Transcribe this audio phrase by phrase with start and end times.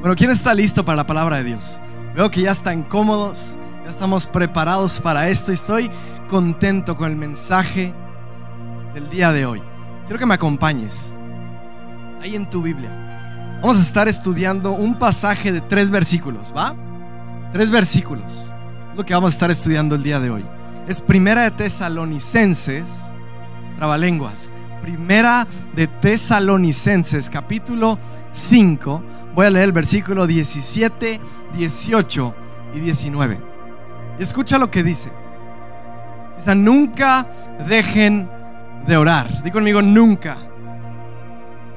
[0.00, 1.78] Bueno, ¿quién está listo para la palabra de Dios?
[2.14, 5.90] Veo que ya están cómodos, ya estamos preparados para esto y estoy
[6.26, 7.92] contento con el mensaje
[8.94, 9.60] del día de hoy.
[10.06, 11.12] Quiero que me acompañes
[12.22, 13.58] ahí en tu Biblia.
[13.60, 16.74] Vamos a estar estudiando un pasaje de tres versículos, ¿va?
[17.52, 18.54] Tres versículos.
[18.92, 20.46] Es lo que vamos a estar estudiando el día de hoy.
[20.88, 23.12] Es Primera de Tesalonicenses,
[23.76, 24.50] trabalenguas.
[24.82, 27.98] Primera de Tesalonicenses, capítulo
[28.32, 29.02] 5.
[29.34, 31.20] Voy a leer el versículo 17,
[31.54, 32.34] 18
[32.74, 33.40] y 19.
[34.18, 35.12] Y escucha lo que dice.
[36.36, 37.26] Dice, nunca
[37.68, 38.28] dejen
[38.86, 39.42] de orar.
[39.42, 40.38] Di conmigo, nunca.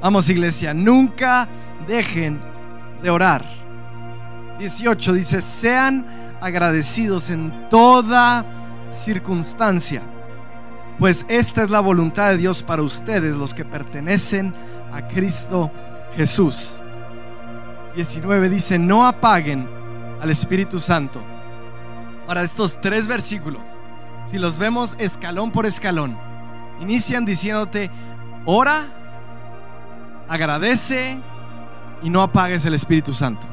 [0.01, 1.47] Vamos iglesia, nunca
[1.87, 2.39] dejen
[3.01, 3.43] de orar.
[4.59, 6.05] 18 dice, sean
[6.39, 8.45] agradecidos en toda
[8.91, 10.01] circunstancia,
[10.99, 14.53] pues esta es la voluntad de Dios para ustedes, los que pertenecen
[14.93, 15.71] a Cristo
[16.15, 16.81] Jesús.
[17.95, 19.67] 19 dice, no apaguen
[20.21, 21.23] al Espíritu Santo.
[22.27, 23.61] Ahora estos tres versículos,
[24.25, 26.17] si los vemos escalón por escalón,
[26.79, 27.91] inician diciéndote,
[28.45, 28.85] ora,
[30.27, 31.19] agradece
[32.01, 33.47] y no apagues el Espíritu Santo.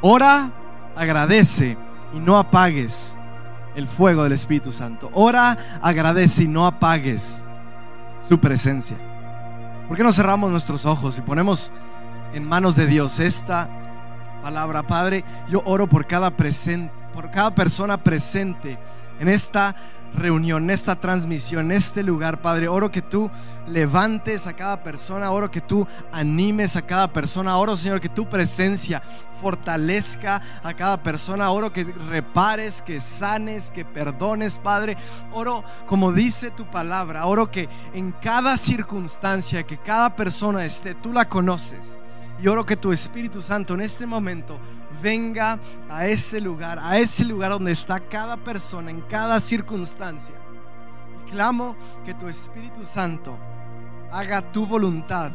[0.00, 0.50] Ora,
[0.96, 1.76] agradece
[2.14, 3.18] y no apagues
[3.74, 5.10] el fuego del Espíritu Santo.
[5.12, 7.44] Ora, agradece y no apagues
[8.26, 8.96] su presencia.
[9.88, 11.72] ¿Por qué no cerramos nuestros ojos y ponemos
[12.32, 13.68] en manos de Dios esta
[14.42, 15.24] palabra, Padre?
[15.48, 18.78] Yo oro por cada presente, por cada persona presente
[19.20, 19.74] en esta
[20.14, 22.68] reunión, esta transmisión, este lugar, Padre.
[22.68, 23.30] Oro que tú
[23.66, 28.28] levantes a cada persona, oro que tú animes a cada persona, oro, Señor, que tu
[28.28, 29.02] presencia
[29.40, 34.96] fortalezca a cada persona, oro que repares, que sanes, que perdones, Padre.
[35.32, 41.12] Oro, como dice tu palabra, oro que en cada circunstancia, que cada persona esté, tú
[41.12, 41.98] la conoces.
[42.42, 44.58] Y oro que tu Espíritu Santo en este momento
[45.02, 50.34] venga a ese lugar, a ese lugar donde está cada persona, en cada circunstancia.
[51.20, 53.38] Y clamo que tu Espíritu Santo
[54.10, 55.32] haga tu voluntad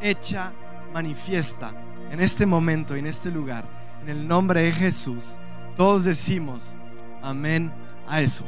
[0.00, 0.52] hecha,
[0.92, 1.72] manifiesta
[2.10, 3.64] en este momento y en este lugar.
[4.02, 5.36] En el nombre de Jesús,
[5.76, 6.76] todos decimos
[7.22, 7.72] amén
[8.08, 8.44] a eso.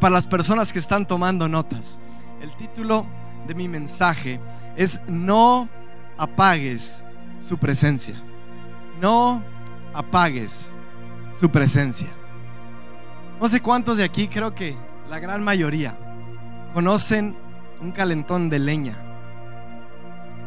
[0.00, 2.00] Para las personas que están tomando notas,
[2.40, 3.06] el título
[3.46, 4.40] de mi mensaje
[4.76, 5.68] es No
[6.16, 7.04] apagues
[7.40, 8.20] su presencia.
[9.00, 9.42] No
[9.94, 10.76] apagues
[11.32, 12.08] su presencia.
[13.40, 14.76] No sé cuántos de aquí, creo que
[15.08, 15.96] la gran mayoría,
[16.74, 17.36] conocen
[17.80, 18.96] un calentón de leña.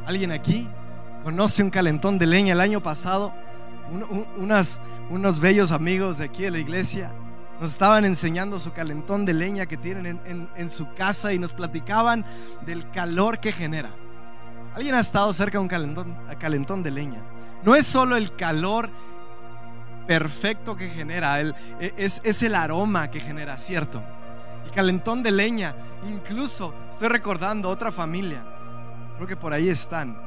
[0.06, 0.70] ¿Alguien aquí
[1.24, 2.54] conoce un calentón de leña?
[2.54, 3.34] El año pasado,
[5.10, 7.12] unos bellos amigos de aquí de la iglesia
[7.60, 10.20] nos estaban enseñando su calentón de leña que tienen
[10.56, 12.26] en su casa y nos platicaban
[12.66, 13.92] del calor que genera.
[14.76, 17.22] ¿Alguien ha estado cerca de un calentón, de leña?
[17.64, 18.90] No es solo el calor
[20.08, 21.54] perfecto que genera, e,
[21.98, 24.02] es, es el aroma que genera, ¿cierto?
[24.64, 25.76] El calentón de leña,
[26.08, 28.44] incluso estoy recordando otra familia,
[29.18, 30.18] creo que por ahí están,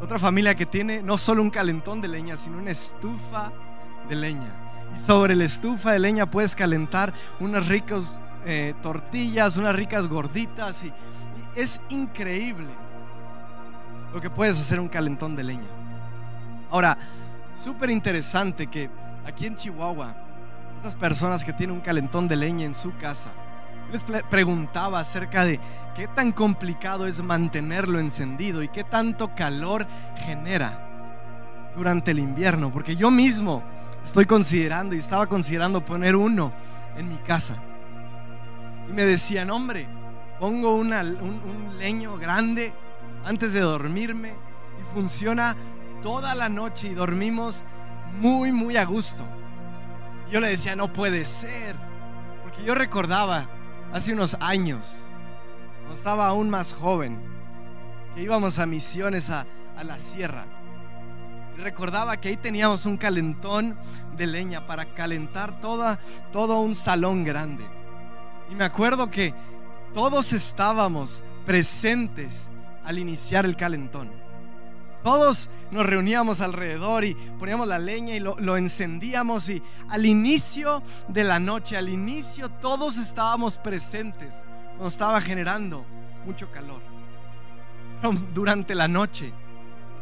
[0.00, 3.52] otra familia que tiene no solo un calentón de leña, sino una estufa
[4.08, 4.88] de leña.
[4.94, 10.84] Y sobre la estufa de leña puedes calentar unas ricas eh, tortillas, unas ricas gorditas,
[10.84, 10.92] y
[11.54, 12.68] es increíble
[14.12, 15.68] lo que puedes hacer un calentón de leña.
[16.70, 16.96] Ahora,
[17.54, 18.90] súper interesante que
[19.26, 20.14] aquí en Chihuahua,
[20.76, 23.30] estas personas que tienen un calentón de leña en su casa,
[23.90, 25.58] les preguntaba acerca de
[25.96, 30.86] qué tan complicado es mantenerlo encendido y qué tanto calor genera
[31.76, 33.62] durante el invierno, porque yo mismo
[34.04, 36.52] estoy considerando y estaba considerando poner uno
[36.96, 37.56] en mi casa.
[38.88, 39.88] Y me decían, hombre,
[40.38, 42.72] pongo un, un leño grande
[43.24, 44.30] antes de dormirme
[44.80, 45.56] y funciona
[46.02, 47.64] toda la noche y dormimos
[48.18, 49.24] muy, muy a gusto.
[50.30, 51.74] yo le decía, no puede ser,
[52.42, 53.48] porque yo recordaba
[53.92, 55.10] hace unos años,
[55.78, 57.20] cuando estaba aún más joven,
[58.14, 60.44] que íbamos a misiones a, a la sierra.
[61.56, 63.76] Recordaba que ahí teníamos un calentón
[64.16, 65.98] de leña para calentar toda,
[66.32, 67.66] todo un salón grande.
[68.50, 69.34] Y me acuerdo que
[69.92, 72.50] todos estábamos presentes
[72.84, 74.10] al iniciar el calentón.
[75.02, 81.24] Todos nos reuníamos alrededor y poníamos la leña y lo, encendíamos y al inicio de
[81.24, 85.86] la noche, al inicio todos estábamos presentes cuando estaba generando
[86.26, 86.82] mucho calor.
[88.34, 89.32] Durante la noche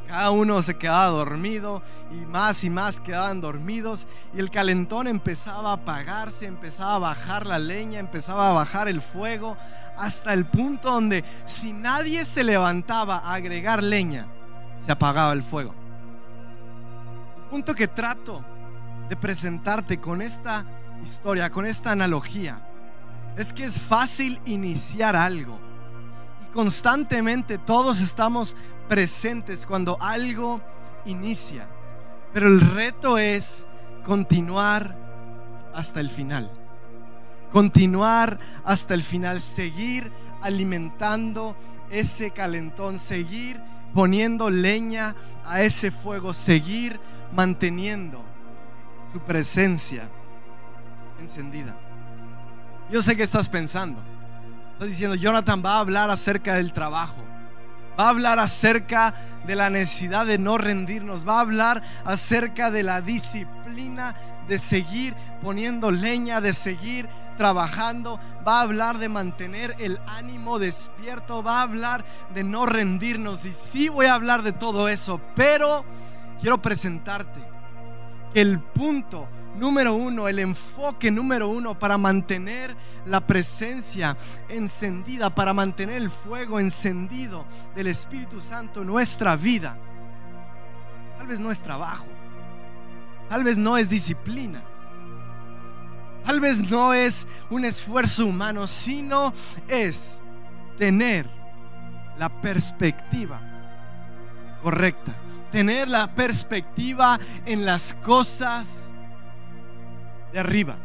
[0.09, 5.71] cada uno se quedaba dormido y más y más quedaban dormidos y el calentón empezaba
[5.71, 9.59] a apagarse, empezaba a bajar la leña, empezaba a bajar el fuego
[9.99, 14.27] hasta el punto donde si nadie se levantaba a agregar leña,
[14.79, 15.75] se apagaba el fuego.
[17.51, 18.43] punto que trato
[19.11, 20.65] de presentarte con esta
[21.03, 22.67] historia, con esta analogía,
[23.37, 25.68] es que es fácil iniciar algo.
[26.53, 28.57] Constantemente todos estamos
[28.89, 30.61] presentes cuando algo
[31.05, 31.69] inicia.
[32.33, 33.69] Pero el reto es
[34.05, 34.97] continuar
[35.75, 36.51] hasta el final.
[37.53, 40.13] Continuar hasta el final, seguir
[40.43, 41.57] alimentando
[41.91, 43.61] ese calentón, seguir
[43.95, 45.17] poniendo leña
[45.47, 47.01] a ese fuego, seguir
[47.33, 48.23] manteniendo
[49.11, 50.09] su presencia
[51.21, 51.75] encendida.
[52.91, 54.01] Yo sé que estás pensando.
[54.79, 57.17] Estás diciendo, Jonathan va a hablar acerca del trabajo.
[57.99, 59.13] Va a hablar acerca
[59.45, 61.27] de la necesidad de no rendirnos.
[61.27, 64.15] Va a hablar acerca de la disciplina
[64.47, 68.21] de seguir poniendo leña, de seguir trabajando.
[68.47, 71.43] Va a hablar de mantener el ánimo despierto.
[71.43, 73.47] Va a hablar de no rendirnos.
[73.47, 75.21] Y sí voy a hablar de todo eso.
[75.35, 75.85] Pero
[76.41, 77.58] quiero presentarte
[78.35, 79.29] el punto
[79.59, 82.75] número uno, el enfoque número uno para mantener
[83.07, 84.17] la presencia
[84.49, 87.45] encendida, para mantener el fuego encendido
[87.75, 89.77] del Espíritu Santo en nuestra vida.
[91.19, 92.07] Tal vez no es trabajo,
[93.29, 94.63] tal vez no es disciplina,
[96.25, 99.33] tal vez no es un esfuerzo humano, sino
[99.67, 100.23] es
[100.77, 101.29] tener
[102.19, 103.41] la perspectiva
[104.63, 105.15] correcta,
[105.51, 108.93] tener la perspectiva en las cosas
[110.33, 110.77] de arriba.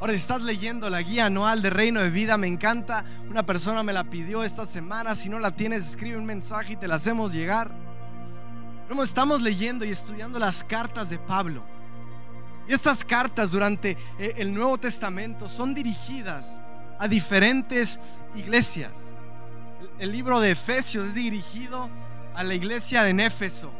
[0.00, 3.04] Ahora, si estás leyendo la guía anual de Reino de Vida, me encanta.
[3.30, 5.14] Una persona me la pidió esta semana.
[5.14, 7.70] Si no la tienes, escribe un mensaje y te la hacemos llegar.
[8.86, 11.64] Pero estamos leyendo y estudiando las cartas de Pablo.
[12.68, 16.60] Y estas cartas durante eh, el Nuevo Testamento son dirigidas
[16.98, 17.98] a diferentes
[18.34, 19.14] iglesias.
[19.98, 21.88] El, libro de Efesios es dirigido
[22.34, 23.70] a la iglesia en Éfeso.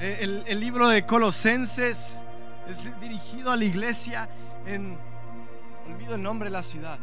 [0.00, 2.24] Eh, el, libro de Colosenses
[2.68, 4.28] es dirigido a la iglesia
[4.66, 4.98] en,
[5.88, 6.98] olvido el nombre de la ciudad,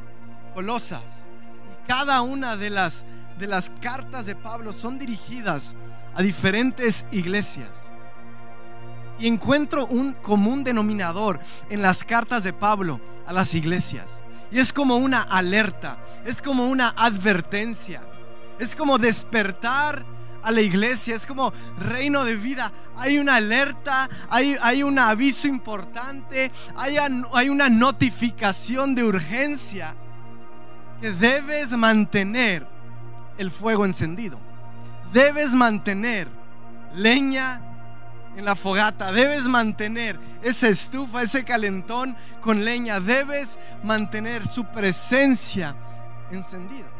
[0.53, 1.27] Colosas.
[1.71, 3.05] Y cada una de las,
[3.37, 5.75] de las cartas de Pablo son dirigidas
[6.15, 7.91] a diferentes iglesias.
[9.19, 11.39] Y encuentro un común denominador
[11.69, 14.23] en las cartas de Pablo a las iglesias.
[14.51, 18.01] Y es como una alerta, es como una advertencia,
[18.59, 20.05] es como despertar
[20.43, 22.71] a la iglesia, es como reino de vida.
[22.97, 26.97] Hay una alerta, hay, un aviso importante, hay,
[27.33, 29.95] hay una notificación de urgencia
[31.01, 32.67] que debes mantener
[33.37, 34.39] el fuego encendido.
[35.13, 36.27] Debes mantener
[36.95, 37.61] leña
[38.35, 39.11] en la fogata.
[39.11, 42.99] Debes mantener esa estufa, ese calentón con leña.
[42.99, 45.75] Debes mantener su presencia
[46.31, 46.98] encendida.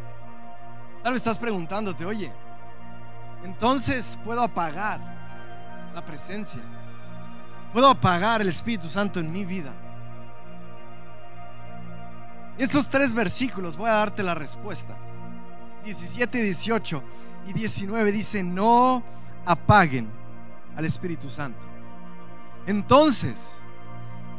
[1.03, 2.31] Tal vez estás preguntándote, oye,
[3.43, 4.99] entonces puedo apagar
[5.93, 6.61] la presencia.
[7.71, 9.73] Puedo apagar el Espíritu Santo en mi vida.
[12.57, 14.97] Estos tres versículos voy a darte la respuesta.
[15.85, 17.03] 17, 18
[17.47, 19.01] y 19 dice, no
[19.45, 20.09] apaguen
[20.75, 21.67] al Espíritu Santo.
[22.67, 23.61] Entonces,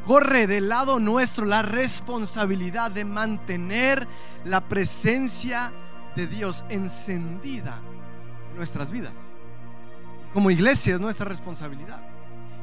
[0.07, 4.07] corre del lado nuestro la responsabilidad de mantener
[4.45, 5.73] la presencia
[6.17, 7.81] de Dios encendida
[8.57, 9.37] nuestras vidas.
[10.33, 12.01] como iglesia es nuestra responsabilidad.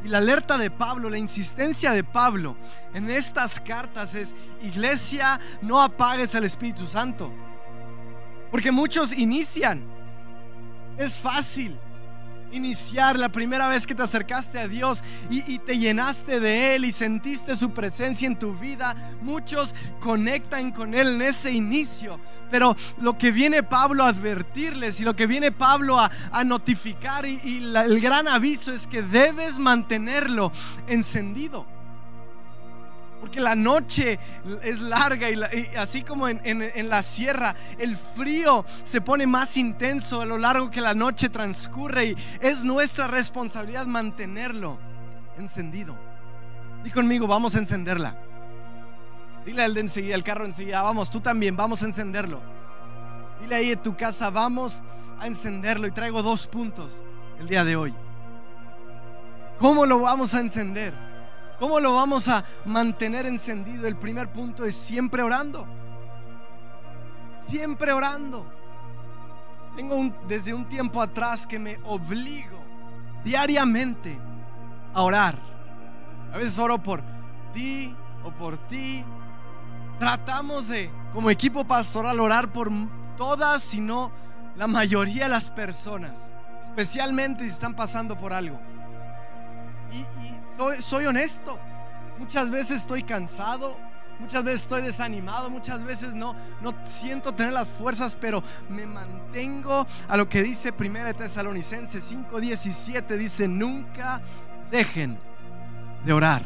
[0.04, 2.56] Y la alerta de Pablo, la insistencia de Pablo
[2.94, 7.30] en estas cartas es, iglesia, no apagues al Espíritu Santo.
[8.52, 9.84] Porque muchos inician.
[10.98, 11.78] Es fácil
[12.52, 16.92] iniciar la primera vez que te acercaste a Dios y, te llenaste de Él y
[16.92, 18.96] sentiste su presencia en tu vida.
[19.22, 22.20] Muchos conectan con Él en ese inicio.
[22.50, 26.10] Pero lo que viene Pablo a advertirles y lo que viene Pablo a,
[26.46, 30.52] notificar y, el gran aviso es que debes mantenerlo
[30.88, 31.77] encendido.
[33.20, 34.20] Porque la noche
[34.64, 35.42] es larga y,
[35.76, 40.82] así como en, la sierra, el frío se pone más intenso a lo largo que
[40.82, 44.78] la noche transcurre y es nuestra responsabilidad mantenerlo
[45.38, 45.98] encendido.
[46.84, 48.16] Di conmigo, vamos a encenderla.
[49.46, 52.42] Dile al de enseguida, al carro enseguida, vamos, tú también, vamos a encenderlo.
[53.42, 54.84] Dile ahí en tu casa, vamos
[55.20, 57.04] a encenderlo y traigo dos puntos
[57.40, 57.96] el día de hoy.
[59.58, 60.94] ¿Cómo lo vamos a encender?
[61.60, 63.88] ¿Cómo lo vamos a mantener encendido?
[63.88, 65.66] El primer punto es siempre orando.
[67.42, 68.46] Siempre orando.
[69.76, 72.60] Tengo desde un tiempo atrás que me obligo
[73.24, 74.20] diariamente
[74.94, 75.40] a orar.
[76.34, 77.02] A veces oro por
[77.54, 79.04] ti o por ti.
[80.00, 82.70] Tratamos de, como equipo pastoral, orar por
[83.18, 84.12] todas, sino
[84.56, 88.60] la mayoría de las personas, especialmente si están pasando por algo.
[89.92, 90.04] Y,
[90.80, 91.60] soy, honesto.
[92.18, 93.78] Muchas veces estoy cansado,
[94.20, 99.86] muchas veces estoy desanimado, muchas veces no, no siento tener las fuerzas, pero me mantengo
[100.08, 103.18] a lo que dice 1 Tesalonicenses 5:17.
[103.18, 104.22] Dice, nunca
[104.72, 105.20] dejen
[106.04, 106.44] de orar.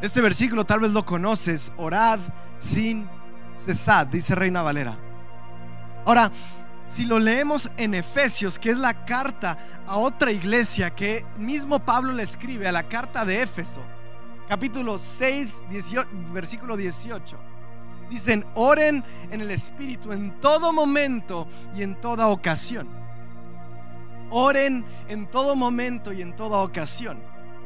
[0.00, 2.20] Este versículo tal vez lo conoces, orad
[2.58, 3.08] sin
[3.56, 4.96] cesar, dice Reina Valera.
[6.04, 6.30] Ahora,
[6.86, 12.12] si lo leemos en Efesios, que es la carta a otra iglesia que mismo Pablo
[12.12, 13.82] le escribe, a la carta de Éfeso,
[14.48, 15.64] capítulo 6,
[16.32, 17.36] versículo 18.
[18.08, 22.88] Dicen, oren en el Espíritu en todo momento y en toda ocasión.
[24.30, 27.18] Oren en todo momento y en toda ocasión.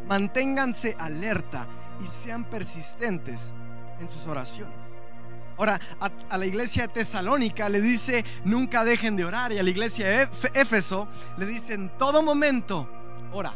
[0.09, 1.67] Manténganse alerta
[2.03, 3.55] y sean persistentes
[4.01, 5.00] en sus oraciones.
[5.61, 5.79] Ahora,
[6.31, 9.53] a, la iglesia de Tesalónica le dice, nunca dejen de orar.
[9.53, 12.89] Y a la iglesia de Éfeso le dice, en todo momento,
[13.31, 13.53] ora.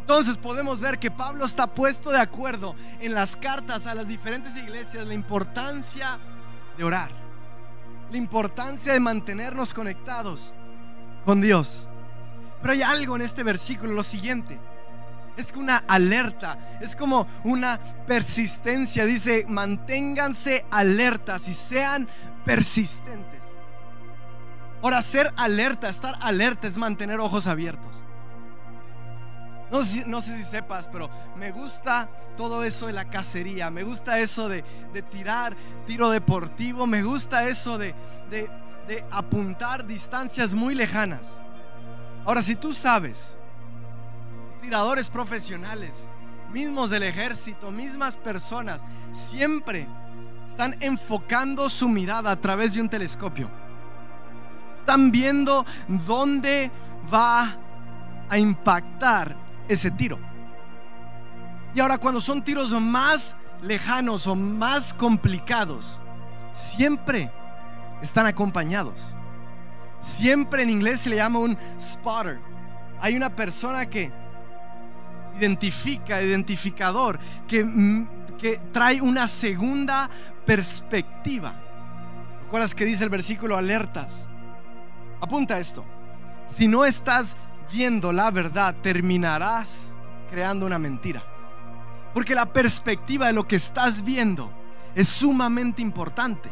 [0.00, 4.56] Entonces podemos ver que Pablo está puesto de acuerdo en las cartas a las diferentes
[4.56, 6.18] iglesias la importancia
[6.78, 7.10] de orar,
[8.10, 10.54] la importancia de mantenernos conectados
[11.26, 11.90] con Dios.
[12.62, 14.58] Pero hay algo en este versículo, lo siguiente
[15.36, 19.04] es una alerta, es como una persistencia.
[19.04, 22.08] Dice, manténganse alertas y sean
[22.44, 23.44] persistentes.
[24.82, 28.02] Ahora, ser alerta, estar alerta es mantener ojos abiertos.
[29.70, 34.48] No sé, si sepas, pero me gusta todo eso de la cacería, me gusta eso
[34.48, 34.62] de,
[35.10, 37.94] tirar tiro deportivo, me gusta eso de
[39.10, 41.44] apuntar distancias muy lejanas.
[42.24, 43.40] Ahora, si tú sabes
[44.66, 46.12] tiradores profesionales,
[46.52, 49.86] mismos del ejército, mismas personas, siempre
[50.44, 53.48] están enfocando su mirada a través de un telescopio.
[54.76, 56.72] Están viendo dónde
[57.14, 57.54] va
[58.28, 59.36] a impactar
[59.68, 60.18] ese tiro.
[61.72, 66.02] Y ahora cuando son tiros más lejanos o más complicados,
[66.52, 67.30] siempre
[68.02, 69.16] están acompañados.
[70.00, 72.40] Siempre en inglés se le llama un spotter.
[73.00, 74.25] Hay una persona que
[75.38, 80.08] identifica, identificador, que, mm, que trae una segunda
[80.44, 81.54] perspectiva.
[82.44, 84.28] ¿Recuerdas que dice el versículo alertas?
[85.20, 85.84] Apunta esto.
[86.46, 87.36] Si no estás
[87.72, 89.96] viendo la verdad, terminarás
[90.30, 91.22] creando una mentira.
[92.14, 94.52] Porque la perspectiva de lo que estás viendo
[94.94, 96.50] es sumamente importante.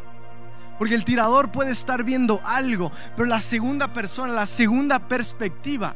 [0.77, 5.95] Porque el tirador puede estar viendo algo, pero la segunda persona, la segunda perspectiva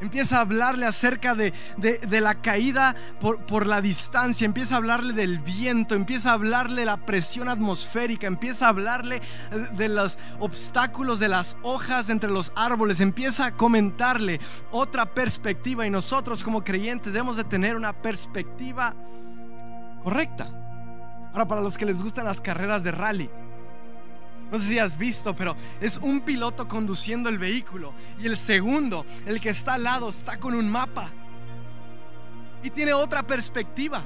[0.00, 1.52] Empieza a hablarle acerca de,
[2.20, 6.86] la caída por, por, la distancia, empieza a hablarle del viento, empieza a hablarle de
[6.86, 9.22] la presión atmosférica, empieza a hablarle
[9.76, 15.90] de los obstáculos de las hojas entre los árboles, empieza a comentarle otra perspectiva y
[15.90, 18.94] nosotros como creyentes debemos de tener una perspectiva
[20.02, 20.50] correcta.
[21.32, 23.30] Ahora, para los que les gustan las carreras de rally,
[24.54, 29.04] no sé si has visto, pero es un piloto conduciendo el vehículo y el segundo,
[29.26, 31.10] el que está al lado, está con un mapa
[32.62, 34.04] y tiene otra perspectiva.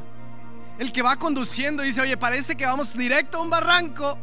[0.79, 4.17] El que va conduciendo dice, oye, parece que vamos directo a un barranco.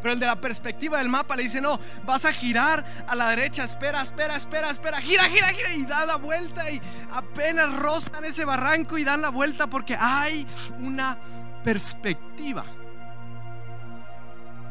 [0.00, 3.28] Pero el de la perspectiva del mapa le dice, no, vas a girar a la
[3.28, 8.24] derecha, espera, espera, espera, espera, gira, gira, gira y da la vuelta y apenas rozan
[8.24, 10.46] ese barranco y dan la vuelta porque hay
[10.78, 11.18] una
[11.62, 12.64] perspectiva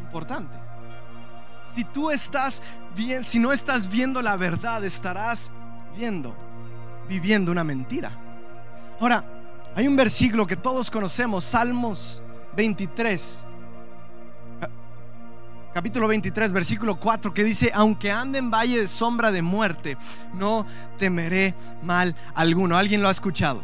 [0.02, 0.69] importante.
[1.76, 2.62] Si tú estás
[2.96, 5.52] bien, si no estás viendo la verdad, estarás
[5.96, 6.36] viendo,
[7.08, 8.12] viviendo una mentira.
[9.00, 9.24] Ahora,
[9.76, 12.24] hay un versículo que todos conocemos, Salmos
[12.56, 13.46] 23,
[15.74, 19.98] capítulo 23, versículo 4, que dice, aunque ande en valle de sombra de muerte,
[20.34, 20.66] no
[20.98, 22.76] temeré mal alguno.
[22.78, 23.64] ¿Alguien lo ha escuchado?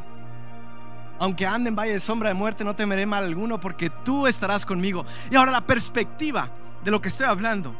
[1.20, 4.66] Aunque ande en valle de sombra de muerte, no temeré mal alguno porque tú estarás
[4.66, 5.06] conmigo.
[5.32, 6.50] Y ahora la perspectiva
[6.84, 7.76] de lo que estoy hablando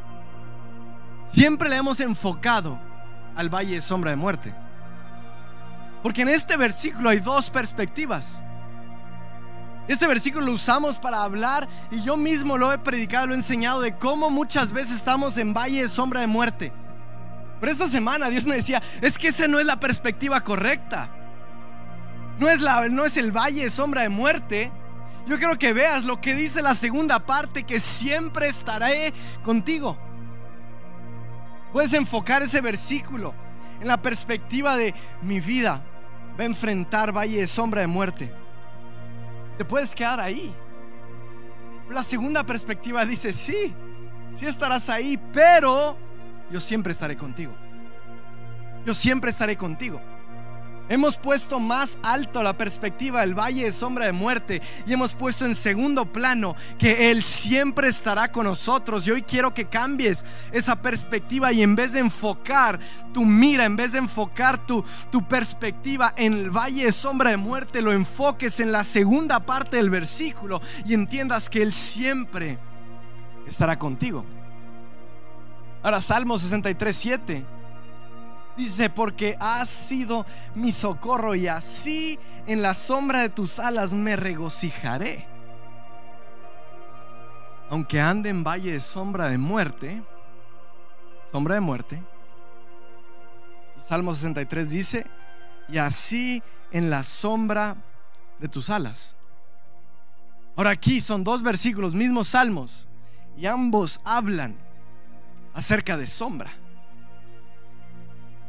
[1.32, 2.78] Siempre le hemos enfocado
[3.34, 4.54] al valle de sombra de muerte.
[6.02, 8.42] Porque en este versículo hay dos perspectivas.
[9.88, 13.80] Este versículo lo usamos para hablar y yo mismo lo he predicado, lo he enseñado
[13.80, 16.72] de cómo muchas veces estamos en valle de sombra de muerte.
[17.60, 21.08] Pero esta semana Dios me decía, es que esa no es la perspectiva correcta.
[22.38, 24.72] No es, la, no es el valle de sombra de muerte.
[25.26, 29.96] Yo quiero que veas lo que dice la segunda parte, que siempre estaré contigo.
[31.72, 33.34] Puedes enfocar ese versículo
[33.80, 35.82] en la perspectiva de mi vida
[36.38, 38.32] va a enfrentar valle de sombra de muerte.
[39.58, 40.54] Te puedes quedar ahí.
[41.90, 43.74] La segunda perspectiva dice, sí,
[44.32, 45.96] sí estarás ahí, pero
[46.50, 47.54] yo siempre estaré contigo.
[48.84, 50.00] Yo siempre estaré contigo.
[50.88, 55.44] Hemos puesto más alto la perspectiva del valle de sombra de muerte y hemos puesto
[55.44, 59.06] en segundo plano que Él siempre estará con nosotros.
[59.06, 62.78] Y hoy quiero que cambies esa perspectiva y en vez de enfocar
[63.12, 67.36] tu mira, en vez de enfocar tu, tu perspectiva en el valle de sombra de
[67.36, 72.60] muerte, lo enfoques en la segunda parte del versículo y entiendas que Él siempre
[73.44, 74.24] estará contigo.
[75.82, 77.55] Ahora, Salmo 63, 7
[78.56, 84.16] Dice, porque has sido mi socorro y así en la sombra de tus alas me
[84.16, 85.26] regocijaré.
[87.68, 90.02] Aunque ande en valle de sombra de muerte,
[91.32, 92.02] sombra de muerte.
[93.76, 95.06] Salmo 63 dice,
[95.68, 97.76] y así en la sombra
[98.38, 99.16] de tus alas.
[100.56, 102.88] Ahora aquí son dos versículos, mismos salmos,
[103.36, 104.56] y ambos hablan
[105.52, 106.50] acerca de sombra.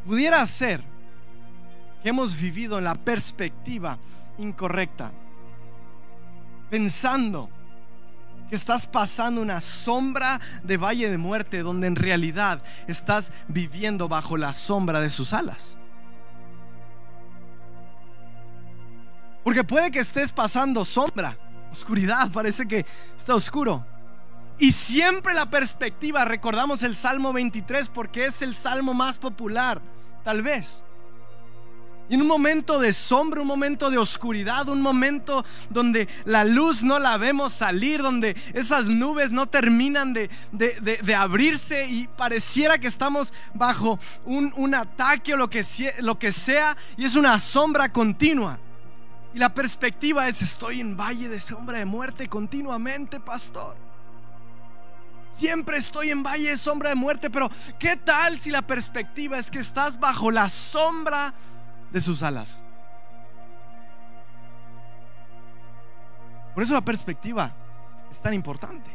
[0.08, 0.82] Pudiera ser
[2.02, 4.00] que hemos vivido en la perspectiva
[4.38, 5.12] incorrecta,
[6.70, 7.50] pensando
[8.50, 14.38] que estás pasando una sombra de valle de muerte donde en realidad estás viviendo bajo
[14.38, 15.78] la sombra de sus alas.
[19.44, 21.38] Porque puede que estés pasando sombra,
[21.70, 22.86] oscuridad, parece que
[23.18, 23.86] está oscuro.
[24.60, 29.82] Y siempre la perspectiva, recordamos el Salmo 23 porque es el salmo más popular
[30.24, 30.84] tal vez.
[32.10, 36.84] Y en un momento de sombra, un momento de oscuridad, un momento donde la luz
[36.84, 40.30] no la vemos salir, donde esas nubes no terminan de,
[41.18, 45.64] abrirse y pareciera que estamos bajo un, ataque o lo que,
[46.00, 48.60] lo que sea, y es una sombra continua.
[49.34, 53.87] Y la perspectiva es, estoy en valle de sombra de muerte continuamente, pastor.
[55.38, 59.52] Siempre estoy en valle de sombra de muerte, pero ¿qué tal si la perspectiva es
[59.52, 61.32] que estás bajo la sombra
[61.92, 62.66] de sus alas?
[66.56, 67.56] Por eso la perspectiva
[68.10, 68.90] es tan importante.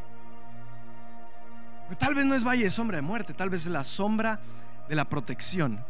[1.82, 4.40] Porque tal vez no es valle de sombra de muerte, tal vez es la sombra
[4.88, 5.84] de la protección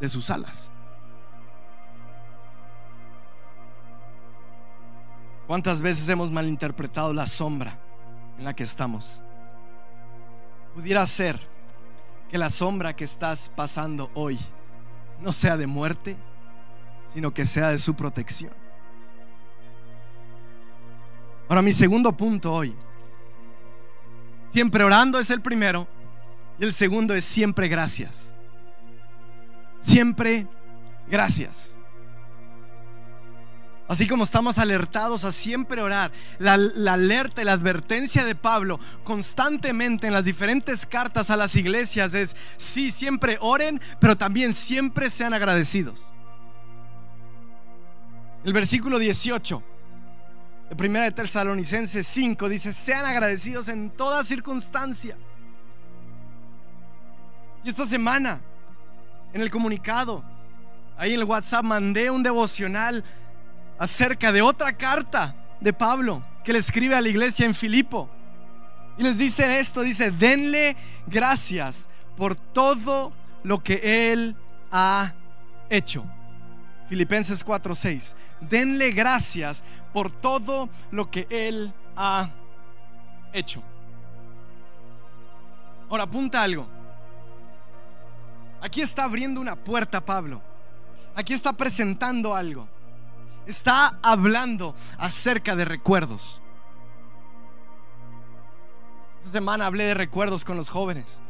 [0.00, 0.72] de sus alas.
[5.46, 7.78] ¿Cuántas veces hemos malinterpretado la sombra
[8.36, 9.22] en la que estamos?
[10.76, 11.40] Pudiera ser
[12.30, 14.38] que la sombra que estás pasando hoy
[15.22, 16.18] no sea de muerte,
[17.06, 18.52] sino que sea de su protección.
[21.48, 22.76] Ahora mi segundo punto hoy,
[24.52, 25.88] siempre orando es el primero
[26.58, 28.34] y el segundo es siempre gracias.
[29.80, 30.46] Siempre
[31.08, 31.80] gracias.
[33.88, 40.08] Así como estamos alertados a siempre orar, la, alerta y la advertencia de Pablo constantemente
[40.08, 45.34] en las diferentes cartas a las iglesias es, sí, siempre oren, pero también siempre sean
[45.34, 46.12] agradecidos.
[48.44, 49.62] El versículo 18
[50.70, 55.16] de Primera de Tesalonicenses 5 dice, sean agradecidos en toda circunstancia.
[57.62, 58.40] Y esta semana,
[59.32, 60.24] en el comunicado,
[60.96, 63.04] ahí en el WhatsApp mandé un devocional
[63.78, 68.08] acerca de otra carta de Pablo que le escribe a la iglesia en Filipo.
[68.98, 73.12] Y les dice esto, dice, denle gracias por todo
[73.42, 74.36] lo que Él
[74.70, 75.12] ha
[75.68, 76.04] hecho.
[76.88, 78.14] Filipenses 4:6.
[78.40, 79.62] Denle gracias
[79.92, 82.30] por todo lo que Él ha
[83.32, 83.62] hecho.
[85.90, 86.66] Ahora apunta algo.
[88.60, 90.40] Aquí está abriendo una puerta Pablo.
[91.14, 92.68] Aquí está presentando algo
[93.46, 96.42] está hablando acerca de recuerdos.
[99.20, 101.22] Esta semana hablé de recuerdos con los jóvenes.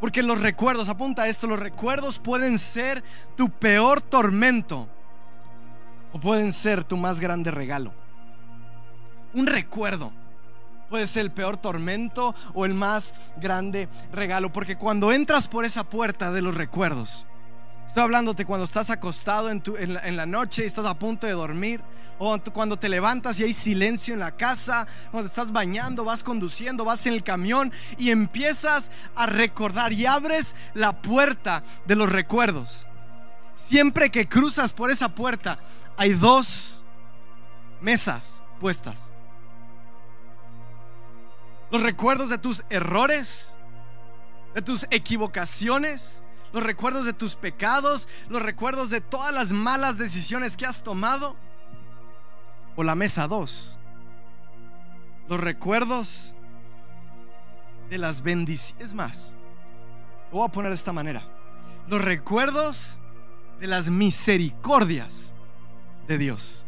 [0.00, 3.04] Porque los recuerdos, apunta esto, los recuerdos pueden ser
[3.36, 4.88] tu peor tormento
[6.12, 7.92] o pueden ser tu más grande regalo.
[9.34, 10.12] Un recuerdo
[10.88, 14.52] puede ser el peor tormento o el más grande regalo.
[14.52, 17.26] Porque cuando entras por esa puerta de los recuerdos,
[17.90, 21.82] Estoy hablándote cuando estás acostado en, la, noche y estás a punto de dormir.
[22.20, 24.86] O cuando te levantas y hay silencio en la casa.
[25.10, 30.54] Cuando estás bañando, vas conduciendo, vas en el camión y empiezas a recordar y abres
[30.72, 32.86] la puerta de los recuerdos.
[33.56, 35.58] Siempre que cruzas por esa puerta
[35.96, 36.84] hay dos
[37.80, 39.12] mesas puestas.
[41.72, 43.56] Los recuerdos de tus errores,
[44.54, 50.56] de tus equivocaciones los recuerdos de tus pecados, los recuerdos de todas las malas decisiones
[50.56, 51.36] que has tomado.
[52.76, 53.78] O la mesa 2,
[55.28, 56.34] los recuerdos
[57.90, 58.90] de las bendiciones.
[58.90, 59.36] Es más,
[60.30, 61.22] lo voy a poner de esta manera.
[61.88, 63.00] Los recuerdos
[63.58, 65.34] de las misericordias
[66.06, 66.64] de Dios,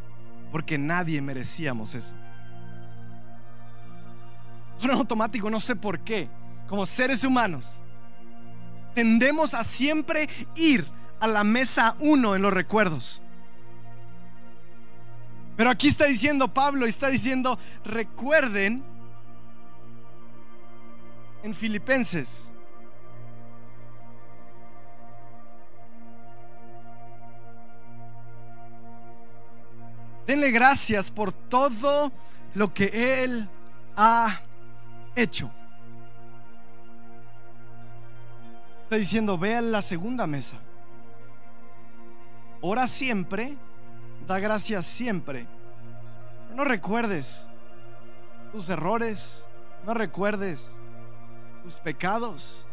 [0.50, 2.14] porque nadie merecíamos eso.
[4.80, 6.28] Ahora automático, no sé por qué,
[6.68, 7.82] como seres humanos,
[8.94, 10.86] tendemos a siempre ir
[11.20, 13.22] a la mesa uno en los recuerdos.
[15.56, 18.82] Pero aquí está diciendo Pablo, está diciendo, recuerden
[21.42, 22.54] en Filipenses.
[30.26, 32.12] Denle gracias por todo
[32.54, 33.48] lo que Él
[33.96, 34.40] ha
[35.14, 35.50] hecho.
[38.92, 40.58] Está diciendo, vean la segunda mesa.
[42.60, 43.56] Ora siempre,
[44.26, 45.46] da gracias siempre.
[46.54, 47.48] No recuerdes
[48.52, 49.48] tus errores,
[49.86, 50.82] no recuerdes
[51.62, 52.68] tus pecados.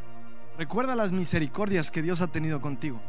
[0.57, 2.99] Recuerda las misericordias que Dios ha tenido contigo.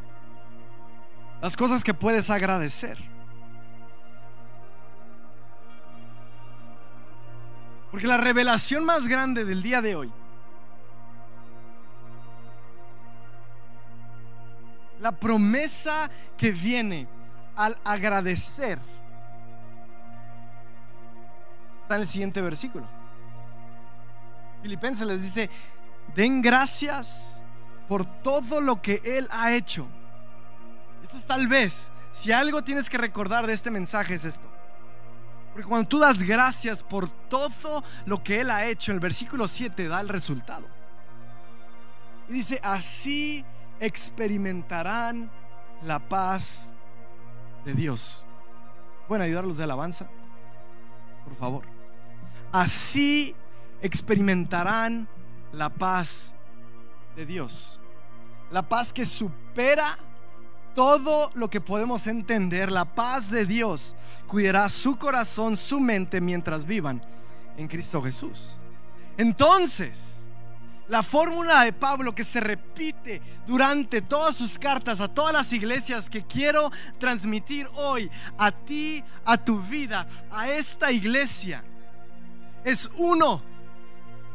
[1.42, 2.96] Las cosas que puedes agradecer.
[7.90, 10.12] Porque la revelación más grande del día de hoy,
[15.00, 17.08] la promesa que viene
[17.56, 18.78] al agradecer,
[21.82, 22.86] está en el siguiente versículo.
[24.62, 25.50] Filipenses les dice,
[26.14, 27.44] den gracias
[27.88, 29.88] por todo lo que Él ha hecho.
[31.02, 34.48] Esto es tal vez, si algo tienes que recordar de este mensaje es esto.
[35.52, 39.88] Porque cuando tú das gracias por todo lo que Él ha hecho, el versículo 7
[39.88, 40.66] da el resultado.
[42.28, 43.44] Y dice, así
[43.81, 45.31] experimentarán
[45.83, 46.75] la paz
[47.64, 48.25] de Dios.
[49.09, 50.09] ¿Pueden ayudarlos de alabanza?
[51.25, 51.64] Por favor.
[52.53, 53.35] Así
[53.83, 55.09] experimentarán
[55.53, 56.35] la paz
[57.16, 57.81] de Dios.
[58.51, 59.99] La paz que supera
[60.75, 66.64] todo lo que podemos entender, la paz de Dios cuidará su corazón, su mente mientras
[66.64, 67.03] vivan
[67.57, 68.59] en Cristo Jesús.
[69.16, 70.30] Entonces,
[70.90, 76.11] la fórmula de Pablo que se repite durante todas sus cartas a todas las iglesias
[76.11, 81.64] que quiero transmitir hoy a ti, a tu vida, a esta iglesia,
[82.64, 83.42] es uno,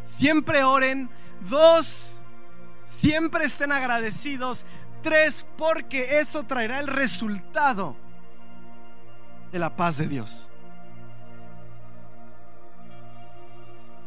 [0.03, 1.09] siempre oren,
[1.47, 2.23] dos,
[2.87, 4.65] siempre estén agradecidos,
[5.05, 7.95] Tres, porque eso traerá el resultado
[9.51, 10.49] de la paz de Dios.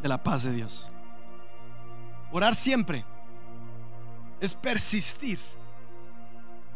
[0.02, 0.90] De la paz de Dios.
[2.32, 3.04] Orar siempre.
[4.40, 5.38] Es persistir.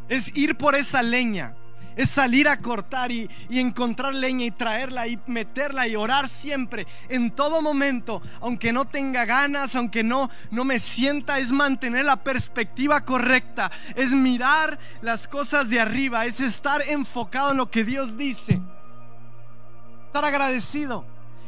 [0.09, 1.55] Es ir por esa leña.
[1.95, 7.31] Es salir a cortar y, encontrar leña y traerla y meterla y orar siempre, en
[7.31, 13.05] todo momento, aunque no tenga ganas, aunque no, no me sienta, es mantener la perspectiva
[13.05, 18.59] correcta, es mirar las cosas de arriba, es estar enfocado en lo que Dios dice,
[20.07, 21.05] estar agradecido,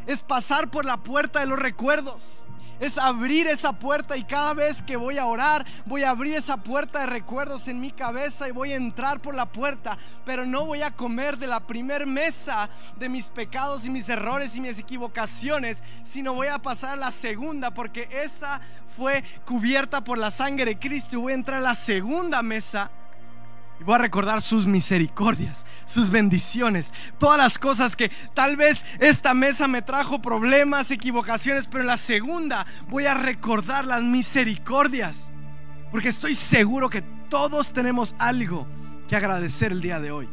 [0.07, 2.45] es pasar por la puerta de los recuerdos
[2.81, 6.57] es abrir esa puerta y cada vez que voy a orar, voy a abrir esa
[6.57, 10.67] puerta de recuerdos en mi cabeza y voy a entrar por la puerta, pero no
[10.67, 14.79] voy a comer de la primer mesa de mis pecados y mis errores y mis
[14.79, 18.61] equivocaciones, sino voy a pasar a la segunda porque esa
[18.97, 22.91] fue cubierta por la sangre de Cristo y voy a entrar a la segunda mesa
[23.81, 29.35] y voy a recordar sus misericordias, sus bendiciones, todas las cosas que tal vez esta
[29.35, 35.33] mesa me trajo problemas, equivocaciones, pero en la segunda voy a recordar las misericordias.
[35.91, 38.67] Porque estoy seguro que todos tenemos algo
[39.09, 40.29] que agradecer el día de hoy.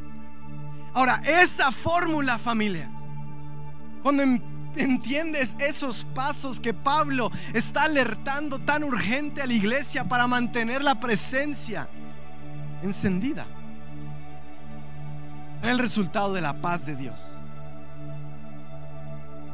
[0.93, 2.91] Ahora, esa fórmula familia,
[4.03, 4.23] cuando
[4.75, 10.99] entiendes esos pasos que Pablo está alertando tan urgente a la iglesia para mantener la
[10.99, 11.89] presencia,
[12.81, 13.45] encendida.
[15.63, 17.37] el resultado de la paz de Dios.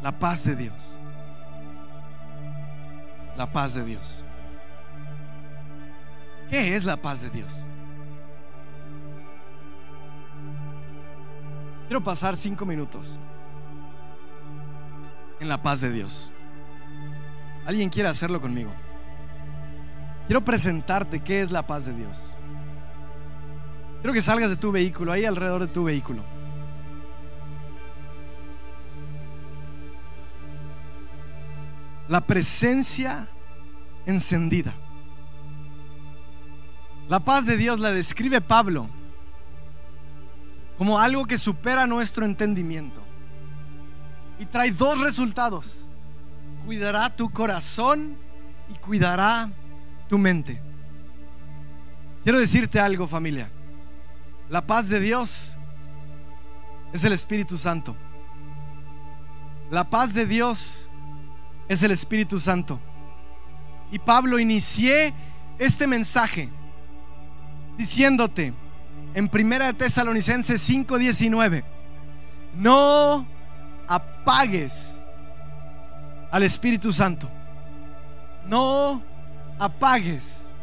[0.02, 0.98] La paz de Dios.
[3.36, 4.24] La paz de Dios.
[6.50, 7.68] ¿Qué es la paz de Dios?
[11.88, 13.20] Quiero pasar cinco minutos
[15.40, 16.34] en la paz de Dios.
[17.66, 18.72] ¿Alguien quiere hacerlo conmigo?
[20.28, 22.37] Quiero presentarte qué es la paz de Dios.
[24.01, 26.23] Quiero que salgas de tu vehículo, ahí alrededor de tu vehículo.
[32.07, 33.27] La presencia
[34.05, 34.73] encendida.
[37.10, 38.89] La paz de Dios la describe Pablo
[40.77, 43.01] como algo que supera nuestro entendimiento.
[44.39, 45.88] Y trae dos resultados.
[46.65, 48.15] Cuidará tu corazón
[48.69, 49.49] y cuidará
[50.07, 50.62] tu mente.
[52.23, 53.49] Quiero decirte algo familia.
[54.49, 55.57] La paz de Dios
[56.93, 57.95] es el Espíritu Santo.
[59.69, 60.89] La paz de Dios
[61.67, 62.79] es el Espíritu Santo.
[63.91, 65.13] Y Pablo inicié
[65.60, 66.49] este mensaje
[67.77, 68.53] diciéndote
[69.13, 71.63] en Primera de Tesalonicenses 5:19,
[72.55, 73.25] no
[73.88, 75.05] apagues
[76.31, 77.29] al Espíritu Santo.
[78.45, 79.01] No
[79.60, 80.53] apagues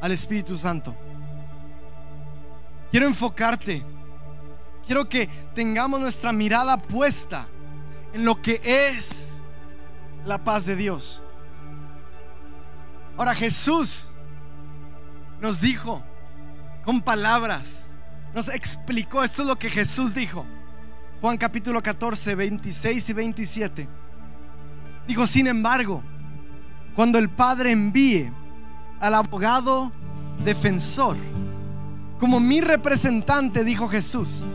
[0.00, 0.94] al Espíritu Santo.
[2.90, 3.84] Quiero enfocarte.
[4.86, 7.46] Quiero que tengamos nuestra mirada puesta
[8.12, 9.42] en lo que es
[10.24, 11.22] la paz de Dios.
[13.16, 14.14] Ahora Jesús
[15.40, 16.02] nos dijo
[16.84, 17.94] con palabras,
[18.34, 20.46] nos explicó, esto es lo que Jesús dijo.
[21.20, 23.88] Juan capítulo 14, 26 y 27.
[25.06, 26.02] Dijo, sin embargo,
[26.94, 28.32] cuando el Padre envíe
[29.00, 29.92] al abogado
[30.44, 31.16] defensor,
[32.18, 34.46] como mi representante, dijo Jesús,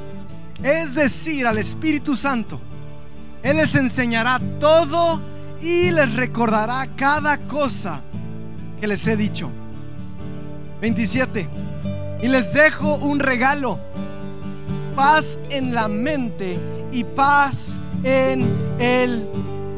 [0.62, 2.60] es decir, al Espíritu Santo,
[3.42, 5.22] Él les enseñará todo
[5.62, 8.02] y les recordará cada cosa
[8.80, 9.50] que les he dicho.
[10.82, 11.50] 27.
[12.22, 13.80] Y les dejo un regalo,
[14.96, 16.60] paz en la mente
[16.92, 19.26] y paz en el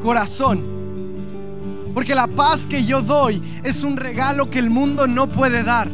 [0.02, 0.64] corazón.
[1.94, 5.88] Porque la paz que yo doy es un regalo que el mundo no puede dar.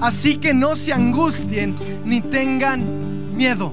[0.00, 3.72] Así que no se angustien ni tengan miedo.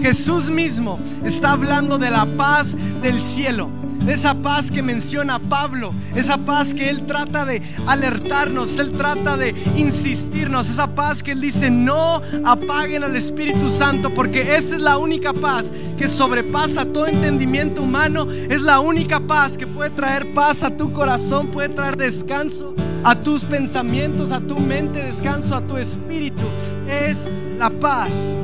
[0.00, 6.38] Jesús mismo está hablando de la paz del cielo esa paz que menciona Pablo, esa
[6.38, 11.70] paz que Él trata de alertarnos, Él trata de insistirnos, esa paz que Él dice,
[11.70, 17.82] no apaguen al Espíritu Santo, porque esa es la única paz que sobrepasa todo entendimiento
[17.82, 22.74] humano, es la única paz que puede traer paz a tu corazón, puede traer descanso
[23.04, 26.42] a tus pensamientos, a tu mente, descanso a tu espíritu.
[26.88, 28.38] Es la paz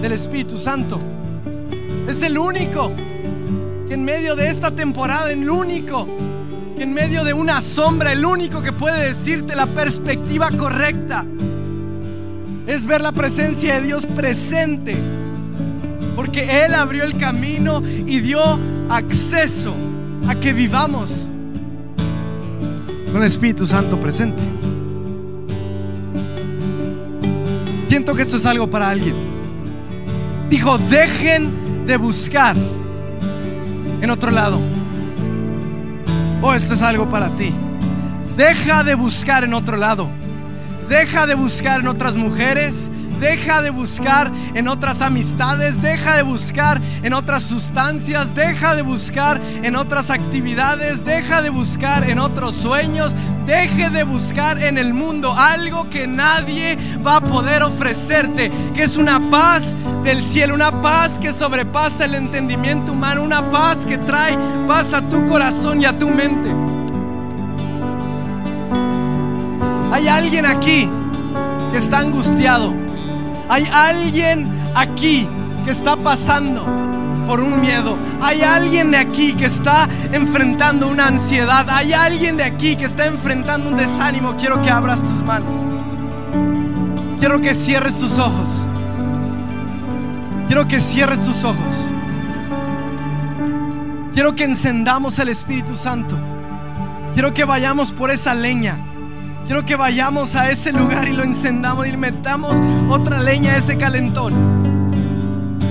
[0.00, 0.98] del Espíritu Santo.
[2.08, 2.92] Es el único
[3.88, 6.08] que en medio de esta temporada, el único,
[6.76, 11.24] que en medio de una sombra, el único que puede decirte la perspectiva correcta
[12.66, 14.96] es ver la presencia de Dios presente.
[16.16, 18.40] Porque Él abrió el camino y dio
[18.88, 19.74] acceso
[20.28, 21.30] a que vivamos
[23.14, 24.42] con el Espíritu Santo presente.
[27.86, 29.14] Siento que esto es algo para alguien.
[30.50, 32.56] Dijo, dejen de buscar
[34.00, 34.60] en otro lado.
[36.42, 37.54] Oh, esto es algo para ti.
[38.36, 40.10] Deja de buscar en otro lado.
[40.88, 42.90] Deja de buscar en otras mujeres.
[43.20, 49.40] Deja de buscar en otras amistades, deja de buscar en otras sustancias, deja de buscar
[49.62, 53.14] en otras actividades, deja de buscar en otros sueños,
[53.46, 58.96] deje de buscar en el mundo algo que nadie va a poder ofrecerte, que es
[58.96, 64.36] una paz del cielo, una paz que sobrepasa el entendimiento humano, una paz que trae
[64.66, 66.54] paz a tu corazón y a tu mente.
[69.92, 70.90] Hay alguien aquí
[71.70, 72.83] que está angustiado
[73.48, 75.28] hay alguien aquí
[75.64, 76.64] que está pasando
[77.26, 77.96] por un miedo.
[78.20, 81.68] Hay alguien de aquí que está enfrentando una ansiedad.
[81.70, 84.36] Hay alguien de aquí que está enfrentando un desánimo.
[84.36, 85.56] Quiero que abras tus manos.
[87.18, 88.68] Quiero que cierres tus ojos.
[90.46, 91.74] Quiero que cierres tus ojos.
[94.12, 96.16] Quiero que encendamos el Espíritu Santo.
[97.14, 98.78] Quiero que vayamos por esa leña.
[99.44, 103.76] Quiero que vayamos a ese lugar y lo encendamos y metamos otra leña a ese
[103.76, 104.32] calentón.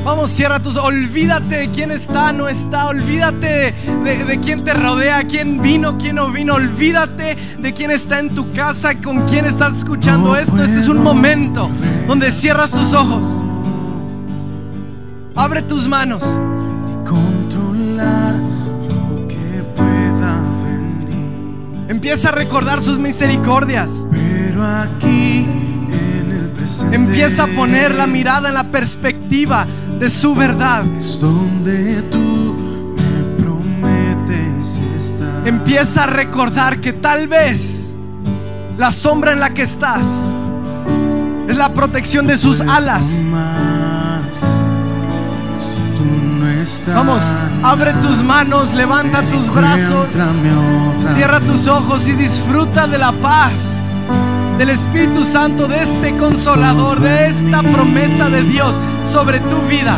[0.03, 0.77] Vamos, cierra tus.
[0.77, 2.87] Olvídate de quién está, no está.
[2.87, 6.55] Olvídate de, de, quién te rodea, quién vino, quién no vino.
[6.55, 10.61] Olvídate de quién está en tu casa, con quién estás escuchando esto.
[10.61, 11.69] Este es un momento
[12.05, 13.25] donde cierras tus ojos.
[15.35, 16.23] Abre tus manos.
[22.03, 24.09] Empieza a recordar sus misericordias.
[24.11, 25.47] Pero aquí
[25.89, 29.65] en el presente Empieza a poner la mirada en la perspectiva
[30.01, 30.83] de su verdad.
[30.97, 32.57] es donde tú
[32.97, 35.47] me prometes estar.
[35.47, 37.95] Empieza a recordar que tal vez
[38.77, 40.35] la sombra en la que estás
[41.47, 43.13] es la protección de sus alas.
[43.31, 44.23] Más,
[45.57, 46.03] si tú
[46.93, 47.23] Vamos,
[47.61, 50.07] abre tus manos, levanta tus brazos,
[51.15, 53.79] cierra tus ojos y disfruta de la paz
[54.57, 59.97] del Espíritu Santo, de este consolador, de esta promesa de Dios sobre tu vida.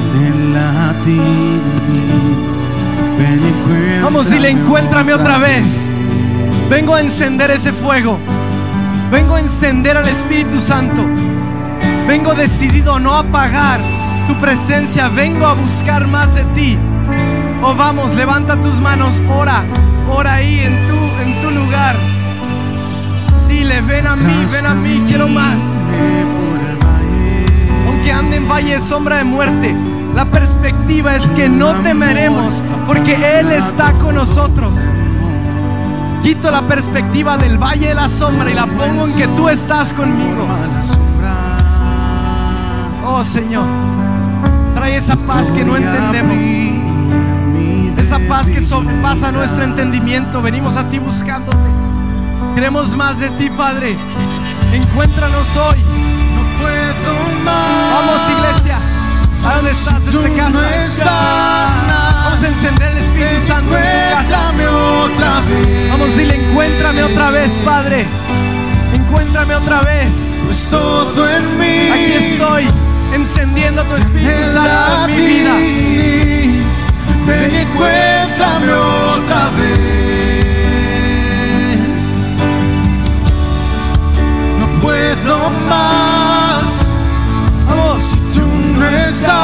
[4.01, 5.91] Vamos, dile, encuéntrame otra vez.
[6.67, 8.17] Vengo a encender ese fuego.
[9.11, 11.05] Vengo a encender al Espíritu Santo.
[12.07, 13.94] Vengo decidido a no apagar
[14.27, 15.09] tu presencia.
[15.09, 16.77] Vengo a buscar más de ti.
[17.63, 19.63] Oh, vamos, levanta tus manos, ora,
[20.09, 21.95] ora ahí en tu, en tu lugar.
[23.47, 25.83] Dile, ven a mí, ven a mí, quiero más.
[27.87, 29.75] Aunque ande en valle de sombra de muerte,
[30.13, 34.77] la perspectiva es que no temeremos porque Él está con nosotros.
[36.23, 39.93] Quito la perspectiva del valle de la sombra y la pongo en que tú estás
[39.93, 40.47] conmigo.
[43.05, 43.65] Oh Señor,
[44.85, 46.37] trae esa paz que no entendemos.
[47.97, 50.41] Esa paz que sobrepasa nuestro entendimiento.
[50.43, 51.67] Venimos a ti buscándote.
[52.53, 53.97] Queremos más de ti, Padre.
[54.73, 55.79] Encuéntranos hoy.
[56.35, 57.93] No puedo más.
[57.95, 58.77] Vamos, iglesia.
[59.43, 60.03] ¿A dónde estás?
[60.03, 60.61] Si tú Desde casa.
[60.61, 61.07] no estás,
[62.25, 64.49] Vamos a encender el Espíritu Santo en tu casa.
[64.51, 65.89] encuéntrame otra vez.
[65.91, 68.05] Vamos, dile, encuéntrame otra vez, Padre.
[68.93, 70.41] Encuéntrame otra vez.
[70.45, 71.89] Pues todo en mí.
[71.91, 72.67] Aquí estoy,
[73.15, 75.53] encendiendo tu Espíritu Santo en mi vida.
[77.25, 79.79] Ven y encuéntrame otra vez.
[84.59, 86.87] No puedo más.
[87.67, 88.15] Vamos.
[88.33, 88.41] Tú
[88.77, 89.35] no estás.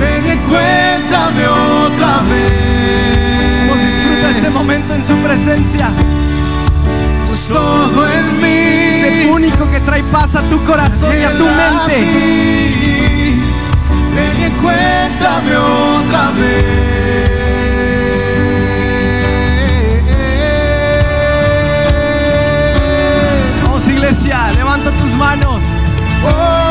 [0.00, 3.68] Ven y encuéntrame otra vez.
[3.68, 5.90] Vamos, disfruta este momento en su presencia.
[7.26, 8.85] Pues todo en mí.
[9.06, 11.96] El único que trae paz a tu corazón y a tu mente.
[14.14, 16.86] Ven y encuéntrame otra vez.
[23.64, 25.62] Vamos, iglesia, levanta tus manos.
[26.24, 26.65] Oh,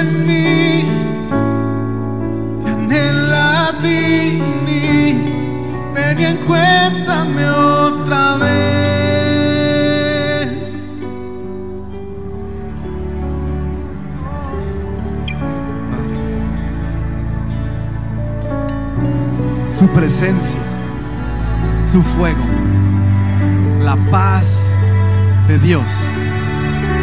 [0.00, 0.84] en mí
[2.60, 4.42] te anhela a ti.
[5.94, 8.48] Ven y encuéntrame otra vez.
[19.70, 20.60] su presencia,
[21.88, 22.44] su fuego,
[23.80, 24.76] la paz
[25.46, 26.10] de Dios.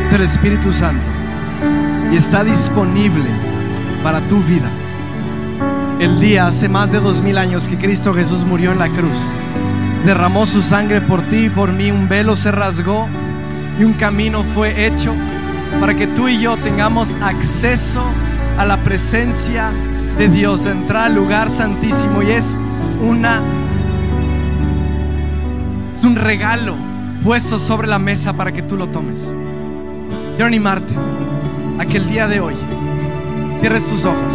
[0.03, 1.14] Es el Espíritu Santo
[2.11, 3.29] y está disponible
[4.03, 4.69] para tu vida.
[5.99, 9.37] el día hace más de dos mil años que Cristo Jesús murió en la cruz.
[10.05, 13.07] Derramó su sangre por ti y por mí, un velo se rasgó
[13.79, 15.13] y un camino fue hecho
[15.79, 18.03] para que tú y yo tengamos acceso
[18.57, 19.71] a la presencia
[20.17, 22.59] de Dios, de entrar al lugar santísimo y es
[23.01, 23.41] una
[25.93, 26.75] es un regalo
[27.23, 29.35] puesto sobre la mesa para que tú lo tomes.
[30.35, 30.93] Quiero animarte
[31.77, 32.55] a que el día de hoy
[33.51, 34.33] cierres tus ojos,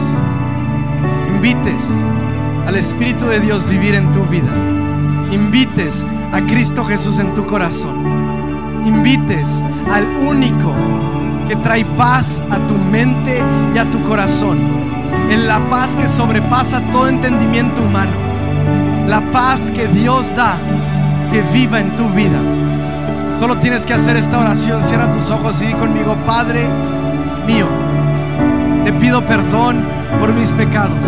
[1.28, 2.06] invites
[2.66, 4.52] al Espíritu de Dios vivir en tu vida,
[5.32, 10.74] invites a Cristo Jesús en tu corazón, invites al único
[11.48, 13.42] que trae paz a tu mente
[13.74, 14.58] y a tu corazón,
[15.30, 18.12] en la paz que sobrepasa todo entendimiento humano,
[19.06, 20.56] la paz que Dios da,
[21.32, 22.40] que viva en tu vida.
[23.38, 24.82] Solo tienes que hacer esta oración.
[24.82, 26.68] Cierra tus ojos y di conmigo, Padre
[27.52, 27.66] mío,
[28.84, 29.84] te pido perdón
[30.18, 31.04] por mis pecados.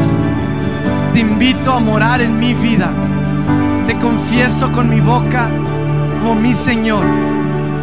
[1.13, 2.91] Te invito a morar en mi vida.
[3.87, 5.51] Te confieso con mi boca
[6.21, 7.05] como mi Señor.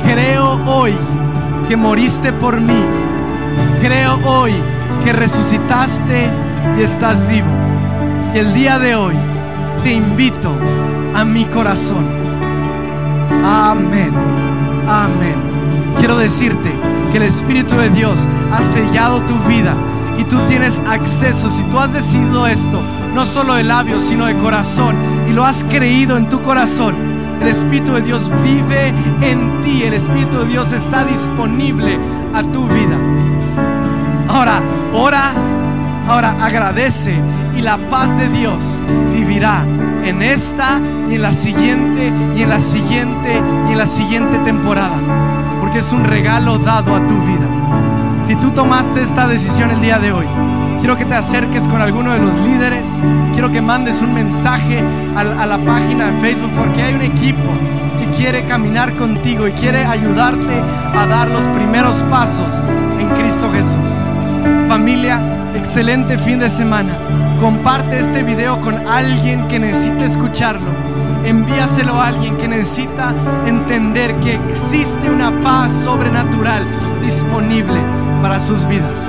[0.04, 0.94] Creo hoy
[1.68, 2.82] que moriste por mí.
[3.82, 4.54] Creo hoy
[5.04, 6.30] que resucitaste
[6.78, 7.50] y estás vivo.
[8.34, 9.16] Y el día de hoy
[9.84, 10.52] te invito
[11.16, 12.06] a mi corazón.
[13.44, 14.14] Amén.
[14.88, 15.38] Amén.
[16.00, 19.76] Quiero decirte que el Espíritu de Dios ha sellado tu vida
[20.18, 21.50] y tú tienes acceso.
[21.50, 22.82] Si tú has decidido esto,
[23.14, 24.96] no solo de labios, sino de corazón,
[25.28, 26.96] y lo has creído en tu corazón,
[27.42, 29.84] el Espíritu de Dios vive en ti.
[29.84, 31.98] El Espíritu de Dios está disponible
[32.34, 32.98] a tu vida.
[34.28, 34.62] Ahora,
[34.94, 35.32] ora,
[36.08, 37.20] ahora agradece
[37.56, 38.82] y la paz de Dios
[39.14, 39.66] vivirá
[40.04, 45.29] en esta y en la siguiente y en la siguiente y en la siguiente temporada.
[45.70, 48.24] Porque es un regalo dado a tu vida.
[48.24, 50.26] Si tú tomaste esta decisión el día de hoy,
[50.80, 53.04] quiero que te acerques con alguno de los líderes.
[53.34, 54.84] Quiero que mandes un mensaje
[55.16, 57.52] a, a la página de Facebook porque hay un equipo
[58.00, 60.60] que quiere caminar contigo y quiere ayudarte
[60.96, 62.60] a dar los primeros pasos
[63.00, 63.78] en Cristo Jesús.
[64.68, 67.38] Familia, excelente fin de semana.
[67.40, 70.89] Comparte este video con alguien que necesite escucharlo.
[71.24, 73.14] Envíaselo a alguien que necesita
[73.46, 76.68] entender que existe una paz sobrenatural
[77.02, 77.82] disponible
[78.22, 79.00] para sus vidas.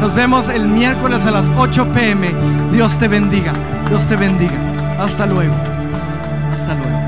[0.00, 2.34] Nos vemos el miércoles a las 8 pm.
[2.70, 3.52] Dios te bendiga.
[3.88, 4.58] Dios te bendiga.
[4.98, 5.54] Hasta luego.
[6.52, 7.07] Hasta luego.